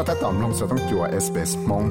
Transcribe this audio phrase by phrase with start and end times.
[0.00, 1.84] ก็ถ้าตอมลงสต้องจัวเอสเปสมง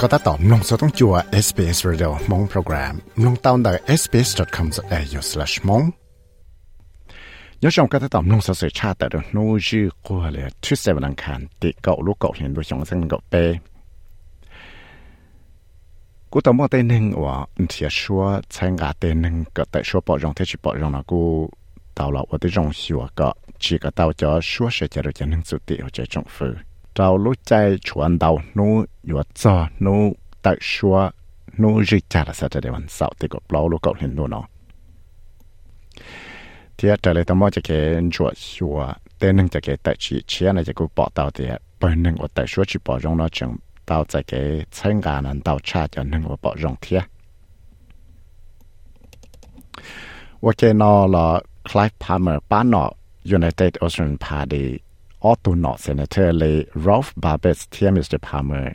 [0.00, 2.94] ก็ถ้าตอมลงสต้องจัวเเอสปสเรดิโอมงโปรแกรม
[3.24, 4.20] ลงตาวน์สด้ s b อ
[4.56, 5.86] c o m a u m ม n g
[7.62, 13.34] ยังชมก็ถ้าตอมลงสสื่ชาติแต่โน้ชื่อกัวเลยทุกเสวนังคารติเกาลูกเกาเห็นด้วยชงเส้นเกาเป
[16.32, 17.36] กูต้องมองเต้นหนึ่งว่า
[17.72, 21.20] เสียชัวใช้งานเต้นหนึ่งก็แต่ชัวปอรองเทชิปอรองนะกู
[21.98, 23.20] 到了我的容许我个
[23.62, 26.36] 几个到家说是加入家庭组的或者政府，
[26.94, 27.88] 到路在传
[28.22, 28.24] 道
[28.56, 29.44] 努越早
[29.84, 31.12] 努在说
[31.60, 34.44] 努日加了啥的วันเสาร์ที่ก็เปล่าลูกก็เห็นนู่นเนาะ
[36.76, 38.78] ที่จะเลยต้องมองจะเขียนชัวชัว
[39.18, 43.50] เต้นหนึ่งจะเขียนแต่ชีเชียนะจะกูปอดเตาเดียเปิ้ลหนึ่งว่าแต่ชัวชีปอรองเนาะจัง
[43.90, 47.02] 到这个参加人到差就能够保容贴。
[50.40, 54.66] 我见到了 Clive Palmer 班诺 United Ocean Party
[55.24, 56.54] ออตุนอเซนเตอร์เลย
[56.86, 58.74] รอฟบาเบสเทียมิสเตอร์พาเมอร์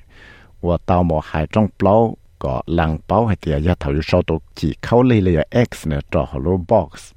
[0.67, 1.95] ว่าตาวมอหายจ้องเปล่า
[2.43, 7.07] ก็ลังเป้าให้เตียยาเทาอยู่ชอตุจีเขาเลยเลยเอ็กซ์เนี่ยจอฮัลโลบ็อกซ์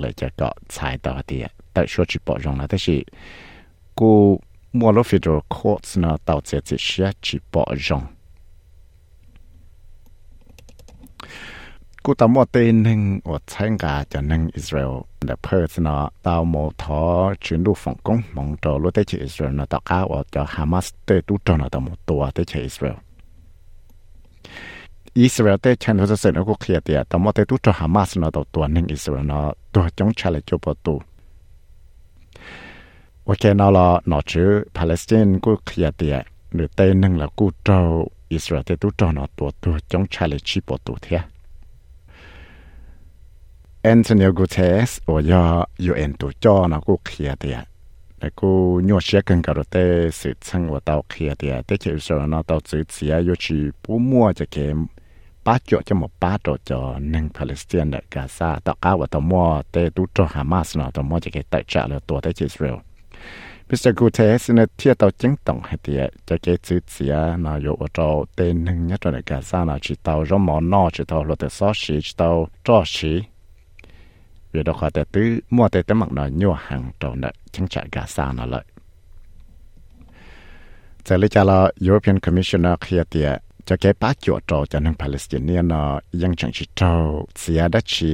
[0.02, 2.96] ลยจะก็สายต่อเตียแต่ชัวชิปอจงนะแต่สิ
[3.98, 4.12] กู
[4.78, 5.56] มัวลฟิโดโค
[5.88, 8.02] สนาเต่าเจจิเชียจิปอจง
[12.04, 14.94] กูตามอเตนหนึ่งอดใช้กาจะนึ่งอิสราเอล
[15.26, 15.94] แต่เพิร์สนา
[16.26, 17.02] ตาวโมทอ
[17.44, 22.98] ชินดูฝงกงมองตัวรู้ได้ชื่ออิสราเอลนะตะก้าวอดจะฮามาสเตตุจนะตามตัวได้ชื่ออิสราเอล
[25.20, 29.40] อิสราเอลเตชันทศเสนกูเคลียเตียตามอเตตุจฮามาสนะตัวตัวหนึ่งอิสราเอลนะ
[29.74, 30.98] ตัวจงชาเลจบตัว
[33.28, 33.78] ว่าแกนอล
[34.10, 37.80] นอชื่อปาเลสไตน์กูขยะเตียหรือเตนึงละกูเจ้า
[38.32, 41.20] อิสราเอลตุจอนอตัวตัวจงชาเลชิปตัวเทีย
[43.82, 44.56] แอนโทนิโอกูเท
[44.88, 45.44] สโอยอ
[45.86, 47.58] ยูเอ็นตัวจอนอกูขยะเตีย
[48.18, 48.50] แต่กู
[48.88, 49.76] ยัวเชียกันกับเต
[50.20, 54.76] สืบสังว่าเตาขยะเตียเตเชื่ออิสราเอลนอเตาสืบเสียยูชีปูมัวจะเกม
[55.46, 56.80] ป้าจอจะหมดป้าจอจอ
[57.10, 62.78] หนึ่งปาเลสไตน์กาซาตะก้าวตะมัวเตตุจอฮามาสนอตะมัวจะเกตจะเลยตัวเตอิสราเอล
[63.72, 63.90] Mr.
[63.98, 67.14] Guterres เนี่ยเที่ยวตัวจิ้งตงให้เดียจะเกิดจืดเสีย
[67.46, 72.30] นายกจะเต้นหนึ่งเนี่ยตัวในกาซานาจิตเอาร่มหมอนอจิตเอารถแต่ซอชีจิตเอา
[72.66, 73.14] จ่อชี
[74.50, 78.62] เวลาขอแต่ตื้อมัวแต่ตะมักนอยยั่วหังตรงเนี่ยจังจะกาซานาเลย
[81.06, 83.28] จะเลยจะรอ European Commissioner เคลียเดีย
[83.68, 85.82] จะเกิดป้าจวดโจจะหนึ่งปาเลสไตน์เนี่ยนอ
[86.22, 86.92] ยังจังจิตเอา
[87.38, 88.12] เสียดัชชี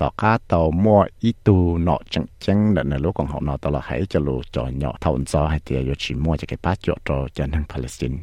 [0.00, 8.20] ต่อค่าต่อมั่วอีตูเนาะจังจังเดินในโลกของเขาเนาะตลอดให้จะรู้จอเนาะเท่าอันซอให้เตียอยู่ชิมั่วจะเก็บป้าจอจอจันทางปาเลสไตน์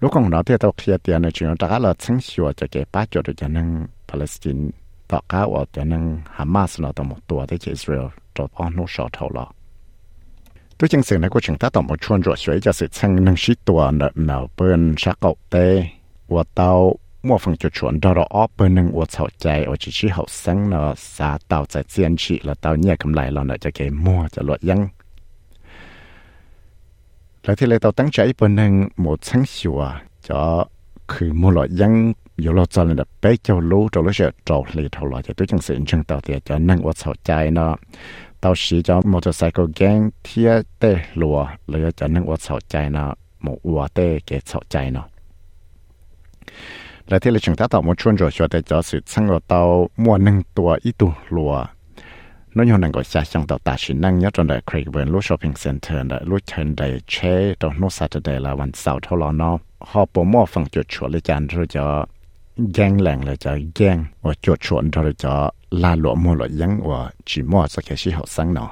[0.00, 3.68] ลูกของเราเที่ยวเคลียเตียในชิงตะกาเราชังชัวจะเก็บป้าจอจันทาง
[4.08, 4.66] ปาเลสไตน์
[5.10, 6.02] ต่อค่าว่าจันทาง
[6.38, 8.06] ฮามาสเนาะต่อหมดตัวที่อิสราเอล
[8.36, 9.44] จอพอนุชอเท่าเรา
[10.76, 15.54] ตัวจังเสียงในกูชิงตาต่อหมดชวนจอสวยจะสิชังนังชิตัวเนาะเปิ้นชักเกาเต
[16.34, 16.70] ว่าเตา
[17.26, 20.86] มัวฟังจุดชวนดอรออเปร์หนึ่งอวดเสาใจโอชิชิเขาสังเนาะ
[21.16, 24.80] สาเต่าใจเสียนชีแล้วเต่าเนี่ยกำไรเราเนาะจะเกมัวจะลดยัง
[27.42, 29.82] แล้วที่เต่าตั้งใจเปิดหนึ่งหมดทั้งชัว
[30.28, 30.42] จะ
[31.12, 31.92] คือมัวลดยัง
[32.42, 37.72] อยู่เราจะเนียไปเจ้ารู้จัรู้เฉียจัวเลยเท่าไรจะตัวจังเสียนจังเต่าเตียจะนั่งอวดเสาใจเนาะ
[38.40, 40.90] เต่าสีจะมอเตอร์ไซค์แกงเทียเตะ
[41.20, 43.08] ลัวเลยจะนั่งอวดเสาใจเนาะ
[43.42, 45.06] หมัอวเตะเกะเสาใจเนาะ
[47.08, 49.62] และที่เราจึงถ้าต่อมาชวนจอชวดแต่จอสุดสังเกตเอา
[50.04, 51.54] มัวหนึ่งตัวอีตัวลัว
[52.56, 59.50] นั่นยังนั่งก็จะยังต่อตาชินนั่งยัดจนได้ครีเวิร์นลู่ช้อปปิ้งเซ็นเตอร์ได้ลู่เทนได้เช่ตอนนู้นสัตว์ได้ละวันเสาร์เท่าล้อนอ
[59.90, 61.84] ฮอปมอฟังจดชวนเลยจานเราจะ
[62.74, 65.32] แย่งแหล่งเลยจะแย่งว่าจดชวนเราจะ
[65.82, 68.68] ลาหลวมมัวหลวยังว่าจีมัวสักแค่ชิหกสังเนาะ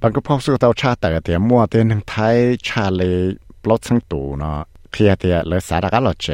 [0.00, 2.36] บางก็พบสุดเตาชาแต่เตียมัวเตียนหนึ่งไทย
[2.66, 3.10] ชาเลย
[3.68, 4.58] ลดทั้งตูเนาะ
[4.90, 6.26] เคลียเตียหรือสาระกัหลอดเจ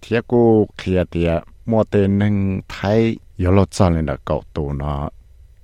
[0.00, 0.42] เทียกู
[0.76, 1.30] เคลียเตีย
[1.70, 2.34] มัวเตนึง
[2.70, 3.00] ไทย
[3.42, 5.00] ยลดจอนเลยนะเกาตูเนาะ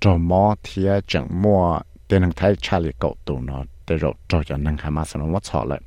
[0.02, 1.62] จอมอเทียจังมัว
[2.06, 5.80] เตนึงไทยชาลีเกาตูเนาะเตรจอจันนังหามาสนวัชอเลย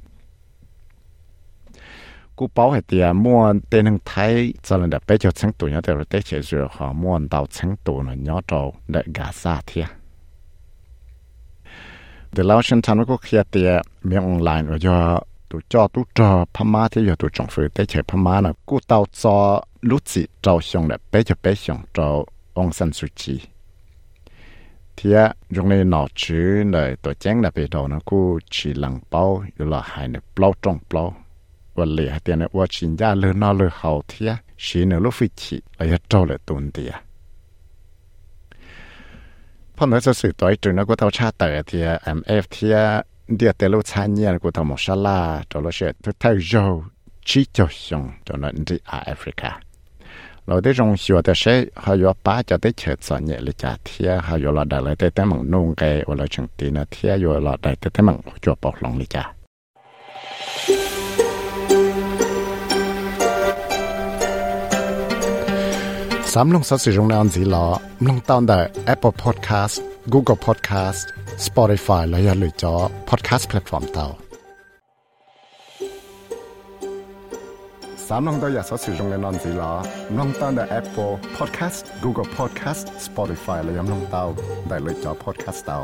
[2.37, 4.33] กูเป้าให้เตียมัวเตนึงไทย
[4.67, 8.59] จอนเลยนะไปจดชังตูเนาะแต่เราเตเฉยๆขอมัวเตาชังตูเนาะยอจอ
[8.91, 9.85] เดกาซาเทีย
[12.33, 13.69] เดี๋ยวเราฉันทันว่าก็เคลียเตีย
[14.05, 14.95] เมียออนไลน์ว่าจะ
[15.59, 18.79] tụ cho tụ cho Pama thì giờ tụ trồng phơi tế chế Pama là cú
[18.87, 23.07] tàu cho lúc gì trâu xong là bé cho bé xong trâu ông San Suu
[23.15, 23.39] Kyi
[24.97, 28.73] thì á dùng này nọ chữ là tổ chén là bị đầu nó cú chỉ
[28.73, 31.15] lằng bao rồi là hai nè bao trong bao
[31.75, 34.85] và lì hai tiền nè và chỉ ra lừa nó lừa hậu thì á chỉ
[34.85, 37.01] nè lúc phi chỉ là hết trâu là tuần thì á
[39.79, 42.73] พอเนื้อสื่อตัวจุดนั้นก็เท่าชาติเต๋อที่ MF ที่
[43.27, 46.83] điều tế lô chán nhiên của thằng Mosala la cho lô sẽ tôi thấy dâu
[47.25, 49.51] chỉ cho xong cho nó đi ở Africa
[50.47, 53.51] lô tế rong xua tế sẽ họ yếu ba cho tế chợt sợ nhẹ lì
[53.57, 56.47] chả thia họ yếu là đại lại tế tế mộng nông kê và lô chẳng
[56.57, 59.33] tí nó thia yếu là đại tế tế mộng cho bọc lòng lì chả
[66.29, 68.41] Sam lung sa sử dụng nào gì lọ, lung tao
[68.85, 69.81] Apple Podcast
[70.13, 71.07] Google Podcast
[71.47, 72.73] Spotify และยย่หลือจอ
[73.09, 74.07] Podcast Platform เตา
[78.07, 79.73] สามน้องตัวอยากสสื่อจงในนอนสีล้อ
[80.17, 84.23] น้องตั้งแต่ Apple Podcast Google Podcast Spotify และยังน้องเตา
[84.67, 85.81] ได้เลยจอ Podcast เตา